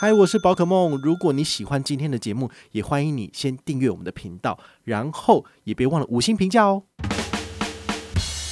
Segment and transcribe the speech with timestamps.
[0.00, 0.96] 嗨，我是宝可梦。
[1.02, 6.84] 如果你喜欢今天的节目，也欢迎你先订阅我们的频道，然后也别忘了五星评价哦。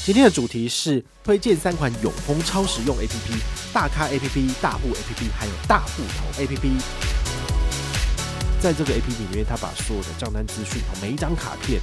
[0.04, 6.82] 今天的主题是推荐三款永丰超实用 APP：大咖 APP、大户 APP，还有大户头 APP。
[8.58, 11.80] 在这个 APP 里面，它把所有的账单资讯和每一张卡片。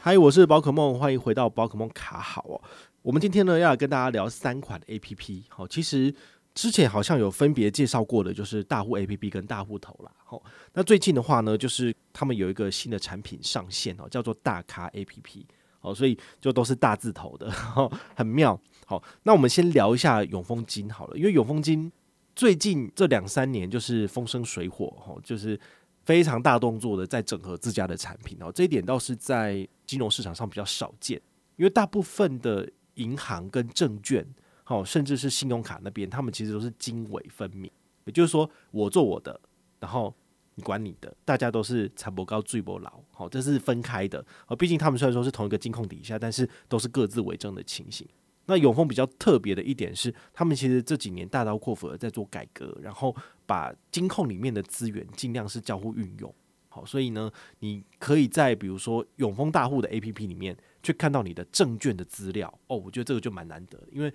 [0.00, 2.62] 嗨，我是宝可梦，欢迎回到宝可梦卡好哦。
[3.02, 5.42] 我们今天呢，要跟大家聊三款 APP。
[5.48, 6.14] 好，其实。
[6.54, 10.12] 之前好像有分别介绍过的，就是大户 APP 跟大户头啦。
[10.24, 10.40] 好，
[10.72, 15.44] 那最近的话呢，就是他们有一个新的产品上线哦，叫做大咖 APP。
[15.80, 17.50] 哦，所以就都是大字头的，
[18.16, 18.58] 很妙。
[18.86, 21.92] 好，那我们先聊一下永丰金好了，因为永丰金
[22.34, 25.60] 最近这两三年就是风生水火，哦，就是
[26.06, 28.50] 非常大动作的在整合自家的产品哦。
[28.50, 31.20] 这一点倒是在金融市场上比较少见，
[31.56, 34.26] 因为大部分的银行跟证券。
[34.64, 37.70] 好，甚至是信用卡那边，他们其实都是经纬分明。
[38.06, 39.40] 也就是说，我做我的，
[39.80, 40.14] 然后
[40.56, 43.00] 你管你的，大家都是财帛高，罪不老。
[43.10, 44.22] 好，这是分开的。
[44.46, 48.06] 哦，毕竟他们虽然说是同一个金控底下，但是都是各自为政的情形。
[48.44, 56.34] 那永丰比较特别的一点是，他们其实这几年大刀阔斧的在做改革，然后把金控里面的资源尽量是交互运用。
[56.68, 62.52] 好，所以呢，你可以在比如说永丰大户的 APP 里面去看到你的证券的资料。
[62.66, 64.12] 哦，我觉得这个就蛮难得，因为。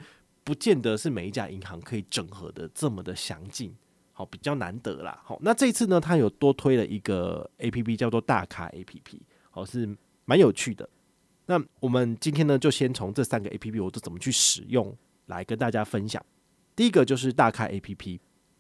[0.50, 3.72] 不见得是每一家银行可以整合的这么的详尽，
[4.14, 5.22] 好，比较难得啦。
[5.24, 9.20] 好，那这次呢，它有多推了一个 APP 叫做大咖 APP，
[9.52, 9.88] 好，是
[10.26, 10.90] 蛮有趣的。
[11.46, 14.92] 那我们今天呢，就先从这三个 APP 我都怎么去使用
[15.28, 16.20] 来跟大家分享。
[16.76, 18.20] 第一个就是大咖 APP，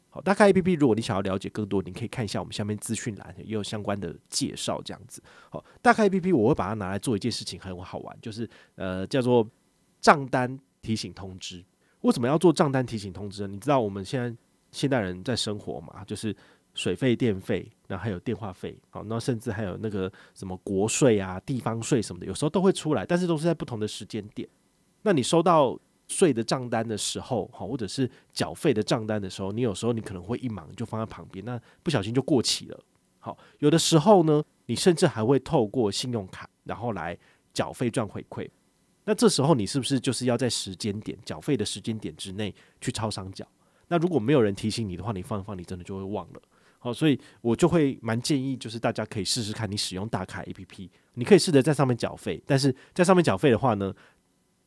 [0.09, 5.23] 好，大咖 APP 如果你想要了解更多，你可以看一下我们下面资讯栏也有相关的介绍，这样子。
[5.49, 9.49] 好，大咖 APP 我会把它拿来做一件事情，很好玩，就是呃叫做
[9.99, 11.65] 账单提醒通知。
[12.01, 13.47] 为什么要做账单提醒通知呢？
[13.47, 14.35] 你知道我们现在
[14.71, 16.35] 现代人在生活嘛，就是
[16.73, 24.47] 水费、电费，然后还有电话费，好，那甚至还有那个什么国税啊、地方税什么的，有时候都会出来，但是都是在不同的时间点。
[25.01, 25.77] 那你收到
[26.07, 32.79] 税的账单的时候，好，或者是缴费的账单的时候，你有时候你可能会一忙就放在旁边，那不小心就过期了。
[33.19, 37.17] 好，有的时候呢，你甚至还会透过信用卡，然后来
[37.53, 38.47] 缴费赚回馈。
[39.09, 43.43] 那这时候你是不是就是要在时间点缴费的时间点之内去超商缴？
[43.87, 46.39] 那如果没有人提醒你的话，你放一放，你真的就会忘了。
[46.77, 52.39] 好，所以我就会蛮建议，就是大家可以试试看，你使用大卡 APP，你可以试着在上面缴费。
[52.45, 53.91] 但是在上面缴费的话呢，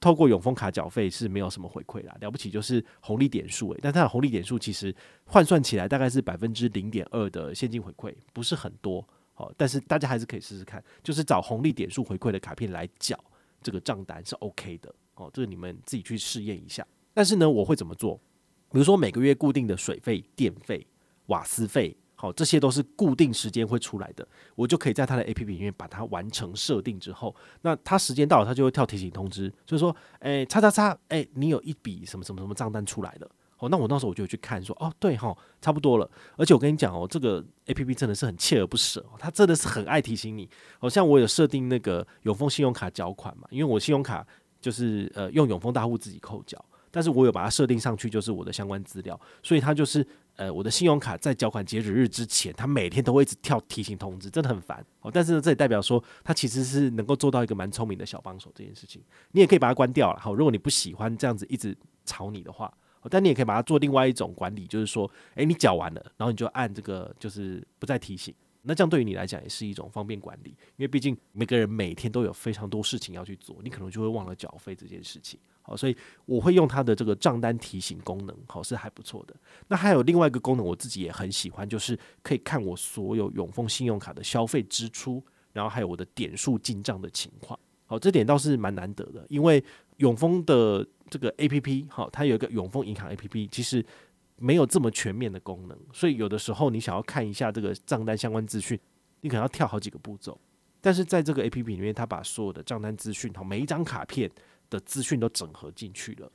[0.00, 4.92] 透过永丰卡缴费是没有什么回馈啦，了不起就是红利点数诶，但它的红利点数其实
[5.26, 9.06] 换算起来大概是百分之零点二的现金回馈，不是很多。
[9.34, 13.16] 好，但是大家还是可以试试看，就是找红利点数回馈的卡片来缴。
[13.62, 16.86] 这个账单是 OK 的哦，这个你们自己去试验一下。
[17.14, 18.16] 但是呢，我会怎么做？
[18.70, 20.86] 比如说每个月固定的水费、电费、
[21.26, 33.30] 瓦斯费，好，这些都是固定时间会出来的，我就可以在它的 APP 里面把它完成设定之后，那它时间到了，它就会跳提醒通知，就是说，哎，叉叉叉，哎，你有一笔什么什么什么账单出来了。
[33.62, 36.10] 哦，那我那时候我就去看说，哦，对哈，差不多了。
[36.36, 40.50] 而且我跟你讲哦，这个 A P P 真的是很锲而不舍，它真的是很爱提醒你。
[40.80, 44.26] 好像我有设定那个永丰信用卡缴款嘛，因为我信用卡
[44.60, 54.84] 就是呃用永丰大户自己扣缴，但是我有把它设定上去，就是我的相关资料，所以它就是呃我的信用卡在缴款截止日之前，它每天都会一直跳提醒通知，真的很烦。
[55.02, 59.00] 哦，但是呢，这也代表说它其实是能够做到一个蛮聪明的小帮手这件事情。
[59.30, 62.72] 你也可以把它关掉了，好，如果你不喜欢这样子一直吵你的话。
[63.10, 68.34] 但你也可以把它做另外一种管理，就是说，诶，你缴完了，然后你就按这个，就是不再提醒。
[68.64, 75.40] 那这样对于你来讲也是一种方便管理，因为毕竟每个人每天都有非常多事情要去做，你可能就会忘了缴费这件事情。
[75.62, 75.96] 好，所以
[76.26, 79.34] 我会用它的这个账单提醒功能，好，是还不错的。
[79.66, 85.20] 那还有另外一个功能，我自己也很喜欢，就是可以看我所有永丰信用卡的消费支出，
[85.52, 87.58] 然后还有我的点数进账的情况。
[87.86, 89.62] 好，这点倒是蛮难得的，因为
[89.96, 90.86] 永丰的。
[91.12, 93.84] 这个 A P P 好，它有一个永丰银行 A P P，其实
[94.36, 98.80] 没有这么全面的功能，所以有的时候你想要看一下这个账单相关资讯，
[99.20, 100.40] 你可能要跳好几个步骤。
[100.80, 104.30] 但是在这个 A P P 里面，它把所有的账单资讯，好，每一张卡片
[104.70, 106.32] 的资讯都整合进去了，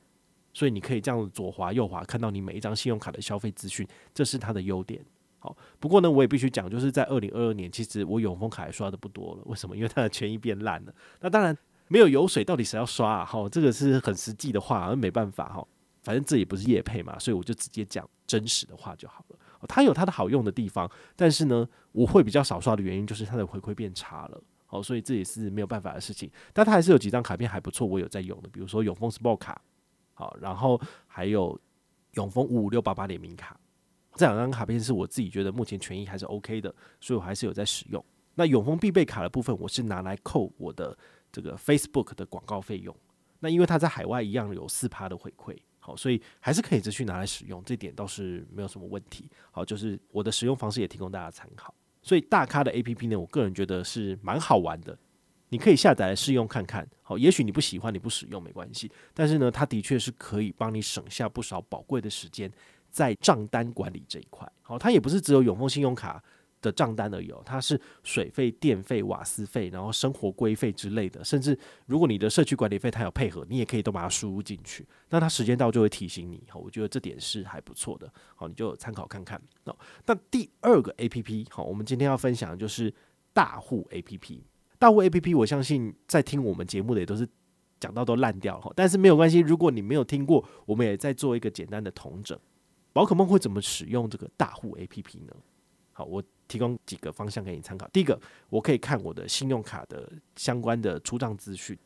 [0.54, 5.04] 所以你可以这样左滑右滑，看到你每一张信用卡的消费资讯，这是它的优点。
[5.40, 9.42] 好，不过呢，我也必须讲，就是在二零二二年，其实我永丰卡还刷的不多了。
[9.46, 9.76] 为什么？
[9.76, 10.94] 因为它的权益变烂了。
[11.20, 11.56] 那当然。
[11.88, 13.24] 没有油水，到底谁要刷啊？
[13.24, 15.66] 哈，这个是很实际的话，没办法哈。
[16.02, 19.36] 反正这也不是叶配嘛，所以我就直接讲真实的话就好了。
[19.66, 24.40] 它有它的好用的地方，但是呢，我会比较少刷的原因就是它的回馈变差了。
[24.64, 26.30] 好，所以这也是没有办法的事情。
[26.52, 29.60] 但它还是有几张卡片还不错，我有在用的，比如说永丰 Sport 卡，
[30.14, 31.58] 好，然后还有
[32.12, 33.58] 永丰五五六八八联名卡，
[34.14, 38.02] 这两张卡片是我自己觉得目前权益还是 OK 的，所以我还是有在使用。
[38.34, 40.96] 那永丰必备卡的部分，我是拿来扣我的
[41.32, 42.94] 这个 Facebook 的广告费用。
[43.40, 49.30] 那因为它在海外一样有四趴的回馈，好，所以还是可以继续拿来使用，这点倒是没有什么问题。
[49.52, 51.72] 好，就是我的使用方式也提供大家参考。
[52.02, 54.98] 所以大咖的 APP 呢，我个人觉得是蛮好玩的，
[55.50, 56.88] 你可以下载来试用看看。
[57.02, 62.50] 好，也许你不喜欢，你不使用没关系，但是呢，它的确是可以帮你省下不少宝贵的时间
[62.90, 64.50] 在账单管理这一块。
[64.62, 66.22] 好，它也不是只有永丰信用卡。
[66.60, 74.86] 的账单而已，它是水费、电费、瓦斯费，然后生活规费之类的，甚至如果你的社区管理费它有配合，你也可以都把它输入进去。
[75.10, 79.40] 那它时间到就会提醒你，好，我觉得这点是还不错的，好，你就参考看看。
[80.06, 82.92] 那第二个 APP，好，我们今天要分享的就是
[83.32, 84.40] 大户 APP。
[84.78, 87.28] 大户 APP，我相信在听我们节目的也都是
[87.80, 92.38] 讲到都烂掉了，但是没有关系，如果你没有听过，我们也在做一个简单的统整。
[92.92, 95.32] 宝可梦会怎么使用这个大户 APP 呢？
[95.98, 96.22] 好，我。
[96.48, 97.86] 提供几个方向给你参考。
[97.88, 98.18] 第一个，
[98.48, 101.78] 我可以看我的信用卡的相关的出账资讯。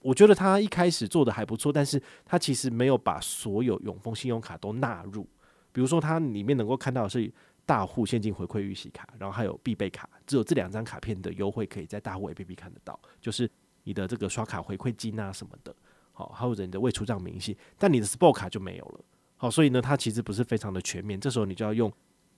[0.00, 5.26] 我觉得他一开始做的还不错，但是他其实没有把所有永丰信用卡都纳入。
[5.72, 7.32] 比如说，它里面能够看到的是
[7.64, 13.50] 大户现金回馈预习卡，然后还有必备卡，只有这两张卡片的优惠可以在大户 APP 看得到，就是
[13.84, 15.74] 你的这个刷卡回馈金啊什么的，
[16.12, 19.00] 好，还有你的未出账明细，但你的 Sport 卡就没有了。
[19.38, 21.18] 好，所以呢，它其实不是非常的全面。
[21.18, 21.90] 这时候你就要用。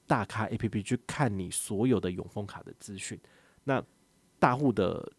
[0.06, 3.18] 大咖 APP 去看你所有的永丰卡的资讯，
[3.64, 3.82] 那
[4.38, 5.10] 大户的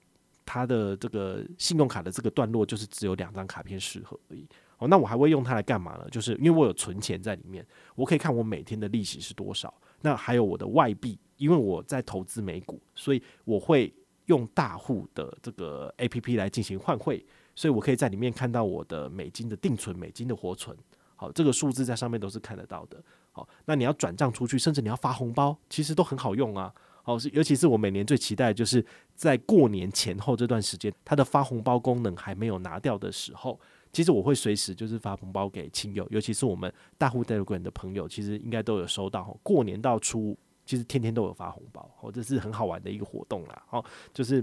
[0.45, 4.47] 他的这个信用卡的这个段落就是只有两张卡片适合而已。
[4.79, 6.07] 哦，那我还会用它来干嘛呢？
[6.09, 7.65] 就是因为我有存钱在里面，
[7.95, 9.73] 我可以看我每天的利息是多少。
[10.01, 13.93] 那还有我的外币，因为我在投资美股，所以我会
[14.25, 17.25] 用大户的这个 APP 来进行换汇，
[17.55, 20.75] 所以我可以在里面看到我的美金的定存、美金的活存。
[21.15, 23.01] 好，这个数字在上面都是看得到的。
[23.33, 26.73] 好，那你要转账出去，甚至你要发红包，其实都很好用啊。
[27.01, 28.85] 好，是尤其是我每年最期待的就是
[29.15, 33.59] 在过年前后这段时间，它的发红包功能还没有拿掉的时候，
[33.91, 39.37] 其实我会随时就是发红包给亲友，尤其是我们大户 Telegram 的朋友，其实应该都有收到。
[39.43, 43.63] 过年到初，其实天天都有发红包，哦，这是很好玩的一个活动啦。
[43.71, 43.83] 哦，
[44.13, 44.41] 就是。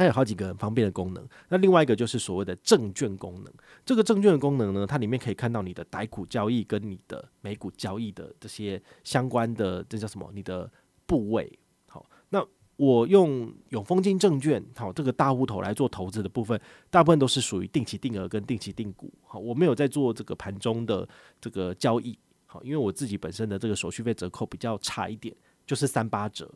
[0.00, 3.52] 它有好几个很方便的功能，那另外一个就是所谓的证券功能。
[3.84, 10.30] 这个证券的功能呢，它里面可以看到你的台股交易跟你的美股交易的这些相关的，这叫什么？
[10.32, 10.72] 你的
[11.04, 11.52] 部位。
[11.86, 12.42] 好，那
[12.76, 16.58] 我用永丰金证券，好，这个大户头来做投资的部分，
[16.88, 19.12] 大部分都是属于定期定额跟定期定股。
[19.26, 21.06] 好，我没有在做这个盘中的
[21.38, 22.18] 这个交易。
[22.46, 25.36] 好，因为我自己本身的这个手续费折扣比较差一点，
[25.66, 26.50] 就是三八折。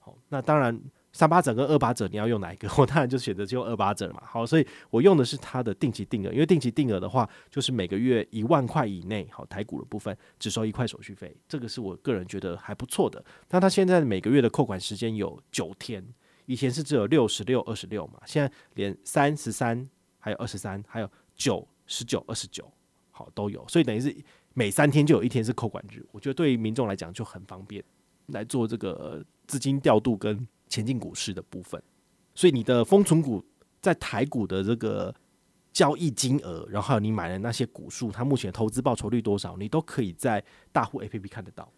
[0.00, 0.78] 好，那当然。
[1.12, 2.68] 三八折跟二八折，你要用哪一个？
[2.78, 4.22] 我当然就选择就用二八折嘛。
[4.24, 13.24] 好，所以我用的是它的定期定额，因为定期定额的话，就是每个月一万块以内，好，台股的部分只收一块手续费，这个是我个人觉得还不错的。
[13.48, 16.04] 那它现在每个月的扣款时间有九天，
[16.46, 19.88] 以前是只有六十六、二十六嘛，现在连三十三、
[20.20, 22.72] 还有二十三、还有九、十九、二十九，
[23.10, 24.14] 好都有，所以等于是
[24.54, 26.06] 每三天就有一天是扣款日。
[26.12, 27.82] 我觉得对于民众来讲就很方便
[28.26, 30.46] 来做这个资金调度跟。
[30.70, 31.82] 前进股市的部分，
[32.34, 33.44] 所以你的封存股
[33.82, 35.12] 在台股的这个
[35.72, 41.68] 交易金额，然后还有你买的那些股数，它目前投资报酬率多少，你都可以在大户 APP 看得到。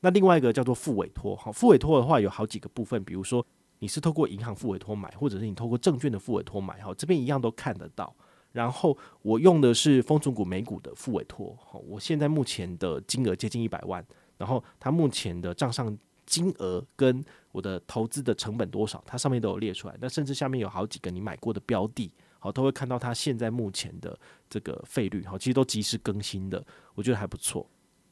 [0.00, 3.44] 那另外一个叫做副委托，哈，复委托的话有好几个部分，比如说
[3.80, 8.14] 你是透过银行副委托买，或者是你透过证券的副委托买，哈，这边一样都看得到。
[8.52, 14.06] 然后我用的是封存股美股的副委托，哈，我现在目前的金额接近一百万，
[14.38, 15.98] 然后它目前的账上。
[16.26, 17.24] 金额跟
[17.56, 19.96] 我的投资的成本多少，它上面都有列出来。
[19.98, 24.18] 那甚至下面有好几个你买过的标的，好，都会看到它现在目前的
[24.50, 26.62] 这个费率，好，其实都及时更新的，
[26.94, 27.66] 我觉得还不错。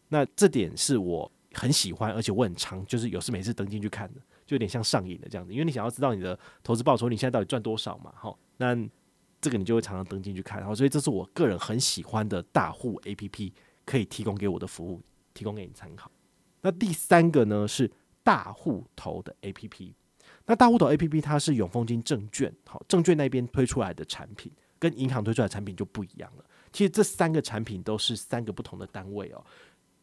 [0.08, 5.52] 那这点是我很喜欢，而且我很常，就是有事没事登进去看的，就有点像上瘾的这样子。
[5.52, 8.14] 因为你想要知道你的投资报酬，你现在到底赚多少嘛？
[8.16, 8.74] 好，那
[9.42, 10.58] 这个你就会常常登进去看。
[10.58, 13.52] 然后，所以这是我个人很喜欢的大户 APP
[13.84, 15.02] 可以提供给我的服务，
[15.34, 16.10] 提供给你参考。
[16.62, 17.90] 那第三个呢是。
[18.24, 19.92] 大户头的 APP，
[20.46, 26.44] 那大户头 APP 它是永丰金证券，好，证券那边推出来的产品，跟银行推出来产品就不一样了。
[26.72, 29.44] 其实这三个产品都是三个不同的单位哦。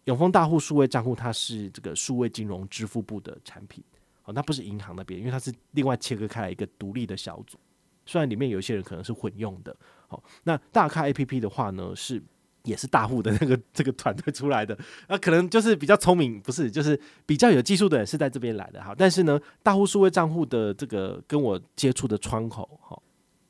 [0.05, 3.83] 永丰大户数位账户它是这个数位金融支付部的产品，
[4.21, 7.57] 好，那不是银行那边，因为它是另外切割开来一个独立的小组。
[8.05, 9.75] 虽然里面有些人可能是混用的，
[10.07, 12.21] 好，那大咖 APP 的话呢是。
[12.63, 14.77] 也是大户的那个 这个团队出来的，
[15.07, 18.93] 那可能就是比较聪明，不是，就是比较有技术的人是在这边来的哈。
[18.97, 23.01] 但是呢，大户数位账户的这个跟我接触的窗口哈，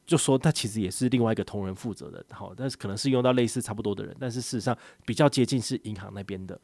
[0.05, 6.59] 就说他其实也是另外一个同仁负责的，好，但是可能是用到类似差不多的人，但是事实上比较接近是银行那边的。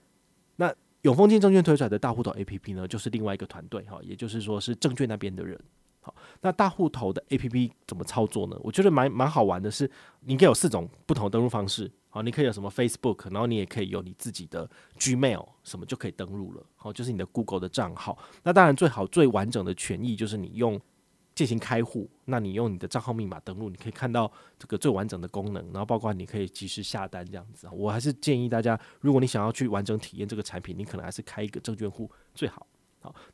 [0.56, 0.74] 那
[1.04, 5.60] 永丰金证券推出来的大户头 APP 呢，就是另外一个团队哈，也就是说是证券那边的人。
[6.42, 8.58] 那大户头的 APP 怎么操作呢？
[8.62, 9.90] 我觉得蛮蛮好玩的是，
[10.22, 11.92] 你可以有四种不同的登录方式。
[12.10, 16.64] 好，你可以有什么 Facebook，然后你也可以有你自己的 Gmail，什么就可以登录了。
[16.76, 18.18] 好，就是你的 Google 的账号。
[18.44, 20.80] 那当然最好最完整的权益就是你用。
[21.36, 27.68] 进行开户，那你用你的账号密码登录，你可以看到这个最完整的功能，然后包括你可以及时下单这样子。
[27.72, 32.66] 我还是建议大家，如果你想要去完整体验这个产品，你可能还是开一个证券户最好。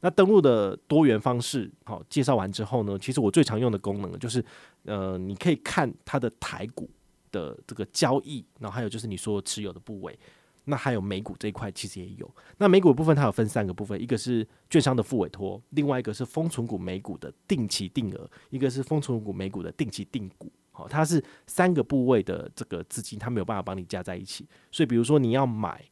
[0.02, 4.44] 那登录的多元方式，好，介绍完之后呢，其实我最常用的功能就是，
[4.86, 6.90] 呃，你可以看它的台股
[7.32, 10.18] 的这个交易，然后还有就是你所持有的部位。
[10.66, 12.36] 那还有美股这一块其实也有。
[12.58, 20.50] 那美股部分它有分三个部分，一个是券商的复委托，另外一个是丰存股美股的定期定额，一个是丰存股美股的定期定股。
[20.72, 24.48] 好，它是三个部位的这个资金，它没有办法帮你加在一起。
[24.72, 25.84] 所以比如说你要买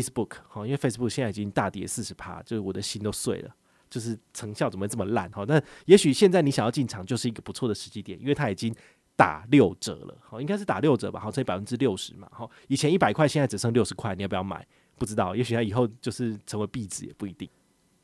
[0.00, 3.54] Facebook，好，因为 Facebook 现在已经大跌四十趴，就是我的心都碎了，
[3.90, 5.30] 就是成效怎么这么烂？
[5.32, 8.74] 好，但也许现在你想要进场就是一个不错的时机点，因为它已经。
[9.14, 14.66] 打六折了，好，应该是打六折吧，好，这百分之六十嘛，好，以前一百块，现在只剩六十块，你要不要买？
[14.96, 17.48] 不知道，也许它以后就是成为壁纸，也不一定。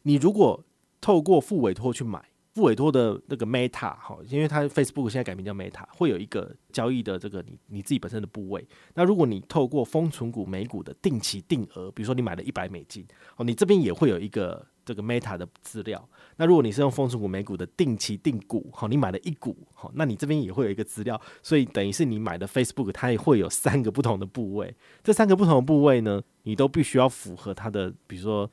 [0.02, 0.62] 你如果
[1.00, 2.22] 透过复委托去买，
[2.58, 8.66] 不委托的那个 Meta，好，因为它 Facebook 现在改名叫 Meta，会有一个交易的这个你你自己本身的部位。
[8.94, 14.66] 那如果你透过封存股美股的定期定额，比如说你买了一百美金，哦，你这边也会有一个。
[14.88, 24.74] 这个 Meta 的资料，那如果你是用封存股美股的定期定股，好，你买了一股，好，那你这边也会有一个资料，所以等于是你买的 Facebook，它也会有三个不同的部位，
[25.04, 28.50] 这三个不同的部位呢，你都必须要符合它的，比如说，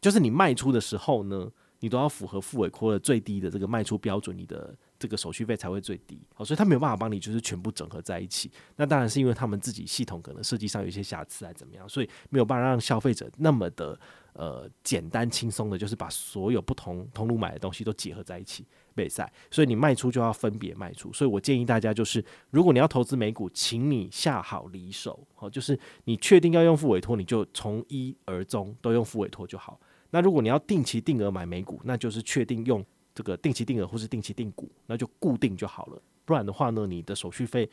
[0.00, 1.50] 就是你卖出的时候呢，
[1.82, 4.74] 你都要符合付委托的最低的这个卖出标准，你的。
[5.02, 8.48] 这个手续费才会最低，好，所以他没有办法帮你就是全部整合在一起。
[8.76, 13.98] 那当然是因为他们自己系统可能设计上有一些瑕疵，还怎么样，所以没有办法让消费者那么的
[14.34, 19.28] 呃简单轻松的，就是把所有不同通路买的东西都结合在一起备赛。
[19.50, 21.12] 所以你卖出就要分别卖出。
[21.12, 29.80] 所以我建议大家就是，如果你要投资美股，请你下好离手，好，就是你确定要用付委托，你就从一而终都用付委托就好。
[30.12, 32.86] 那如果你要定期定额买美股，那就是确定用。
[33.14, 36.00] 这个定期定额或是定期定股，那就固定就好了。
[36.24, 37.68] 不然的话呢，你的手续费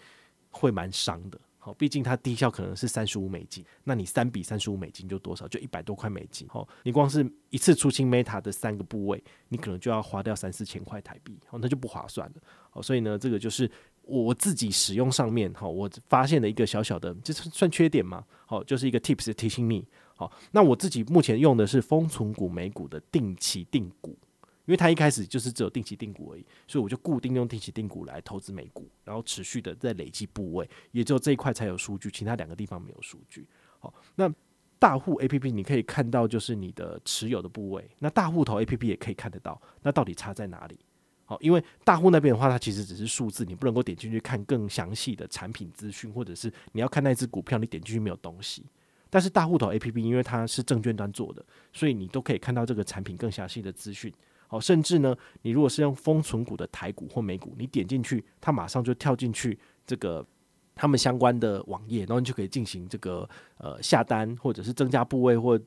[0.49, 1.39] 会蛮伤的。
[1.57, 5.47] 好，毕竟它低效可能是三十五美金，那你三笔三十五美金就多少？
[5.47, 6.45] 就一百多块美金。
[6.49, 12.35] 好，你光是一次出清 Meta 的三个部位，你可能就要花掉三四千块台币，好，那就不划算了。
[12.69, 18.25] 好，所以呢，这个就是我自己使用上面，好，我发现的一个小小的，就是算缺点嘛？
[18.45, 19.87] 好，就是一个 tips 提醒你。
[20.19, 24.17] 好，那我自己目前用的是丰存股美股的定期定股。
[24.65, 33.47] 因为它一开始就是只有定期定股而已，所以我就固定用定期定股来投资美股，然后持续的在累积部位，也只有这一块才有数据，其他两个地方没有数据。
[33.79, 34.29] 好，那
[34.77, 40.77] 大户 APP 你可以看到就是你的持有的部位，那大户头 APP 也可以看得到，那到底差在哪里？
[41.25, 48.63] 好，因为大户那边的话，它其实只是数字，你不能够点进去看更详细的产品资讯，或者是你要看那只股票，你点进去没有东西。
[49.09, 54.13] 但是大户头 APP 因为它是证券端做的，所以你都可以看到这个产品更详细的资讯。
[54.47, 60.25] 好，甚至呢，你如果是用封存股的台股或美股，你点进去，它马上就跳进去这个
[60.73, 65.59] 他们相关的网页，然后你就可以进行这个呃下单，或者是增加部位或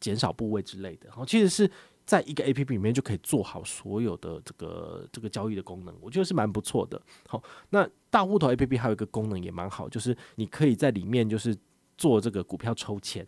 [0.00, 1.10] 减少部位之类的。
[1.12, 1.70] 好，其实是
[2.04, 7.00] 在一个 APP 里面就可以做好所有的这个这个交易的功能，我觉得是蛮不错的。
[7.28, 11.56] 好，那大户头 APP 还有一个功能也蛮好，就是你可以在里面就是
[11.96, 13.26] 做这个股票抽签。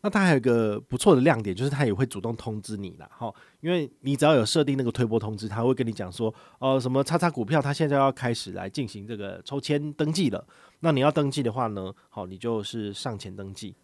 [0.00, 10.46] 那它还有一个不错的亮点，就是它也会主动通知你啦，哈，因为你只要有设定那个推波通知，它会跟你讲说，哦，什么叉叉股票，它现在要开始来进行这个抽签登记了。
[10.78, 13.74] 那你要登记的话呢，好，你就是上前登记。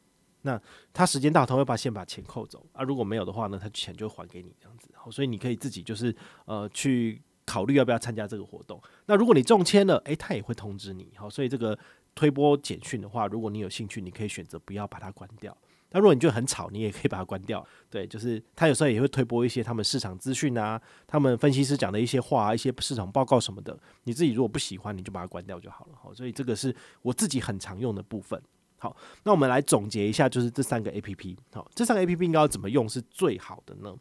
[0.43, 0.61] 那
[0.93, 4.88] 它时间到，它会把先把钱扣走啊，如果没有的话呢，它钱就还给你这样子。
[4.95, 6.14] 好，所以你可以自己就是
[6.45, 8.81] 呃去考虑要不要参加这个活动。
[9.07, 11.11] 那如果你中签了，诶，它也会通知你。
[11.17, 11.76] 好，所以这个
[12.14, 15.56] 推播简讯的话，如果你有兴趣，你可以选择不要把它关掉。
[15.90, 17.64] 那如果你觉得很吵，你也可以把它关掉。
[17.88, 23.78] 对，就是他有时候也会推播一些他们市场资讯啊，他们分析师讲的一些话啊，一些市场报告什么的。
[24.02, 25.92] 你自己如果不喜欢，你就把它关掉就好了。
[26.02, 28.40] 好，所以这个是我自己很常用的部分。
[28.76, 31.37] 好，那我们来总结一下，就是这三个 APP。
[31.52, 33.94] 好，这三个 APP 应该要怎么用是最好的呢？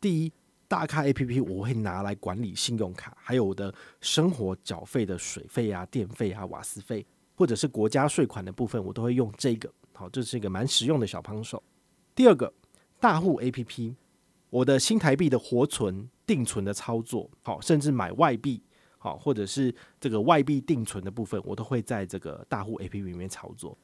[0.00, 0.32] 第一，
[0.66, 7.06] 大咖 APP 我会拿来管理信用卡，还有我的生活缴费的水费啊、电费啊、瓦斯费，
[7.40, 9.72] 或者是国家税款的部分，我都会用这个。
[9.94, 11.62] 好，这是一个蛮实用的小帮手。
[12.14, 12.52] 第二个，
[13.00, 13.94] 大户 APP，
[14.50, 18.62] 我的新台币的活存、定存的操作，好，甚至买外币，
[18.98, 23.74] 好，或者是这个外币定存的部分，我都会在这个大户 APP 里面操作。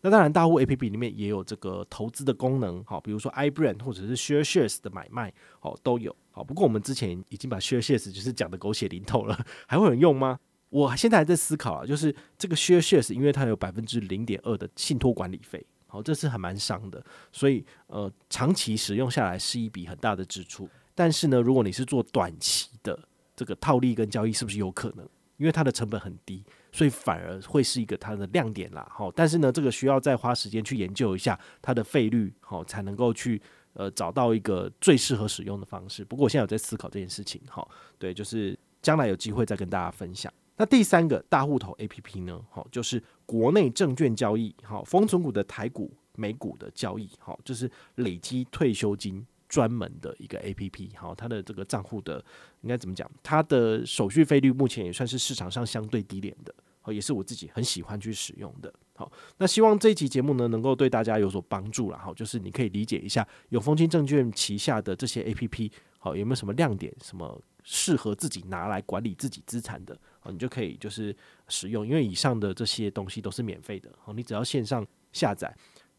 [0.00, 6.12] 那当然，大户 APP 里面也有这个投资的功能，好，比如说 iBrand 或者是 ShareShares 的买卖，好，都有。
[6.32, 10.40] 好，不过我们之前已经把 ShareShares 就是讲的狗血淋头了， 还会有人用吗？
[10.74, 17.00] 我现在还在思考啊，就是这个 ShareShares，因为它有百分之零点二的信托管理费，好，这是还蛮伤的，
[17.30, 20.68] 所以呃，长期使用下来是一笔很大的支出。
[20.92, 22.98] 但是呢，如果你是做短期的
[23.36, 25.08] 这个套利跟交易，是不是有可能？
[25.36, 28.84] 因为它的成本很低，所以反而会是一个它的亮点啦。
[28.90, 33.40] 好，但是呢，这个需要再花时间去研究一下它的费率，好，才能够去
[33.74, 36.04] 呃找到一个最适合使用的方式。
[36.04, 40.32] 不过我现在有在思考这件事情，好，对，就是将来有机会再跟大家分享。
[40.56, 42.40] 那第三个大户头 APP 呢？
[42.50, 52.24] 好，就是国内证券交易，好，丰存股的台股、美股的交易，好，就是累积退休金专门的一个 APP，好，它的这个账户的
[52.60, 53.10] 应该怎么讲？
[53.22, 58.72] 它的手续费率目前也算是市场上相对低廉的，好，也是我自己很喜欢去使用的。
[58.96, 61.98] 好，那希望这一期节目呢，能够对大家有所帮助了。
[61.98, 65.68] 好，就是你可以理解一下永丰金证券旗下的这些 APP，
[66.04, 66.94] 好，有没有什么亮点？
[67.02, 67.40] 什么？
[67.62, 71.16] 适合自己拿来管理自己资产的，哦，你就可以就是
[71.48, 75.50] 使用，因为以上的这些东西都是免费的，哦，你只要线上下载，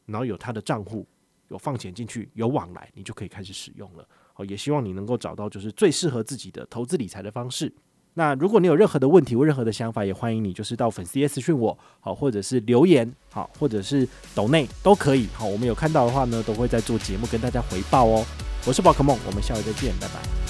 [0.06, 1.08] 然后有他的账户，
[1.48, 7.74] 有放钱进去，有往来，你就可以开始使用了，哦，也希望你能够找到就是最适合自己的投资理财的方式。
[8.14, 18.24] 那如果你有任何的问题或任何的想法，也欢迎你就是到粉丝页私讯我，好，或者是留言，好，或者是抖内都可以，好，我们有看到的话呢，都会在做节目跟大家回报哦。
[18.66, 20.45] 我是宝可梦，我们下回再见，拜拜。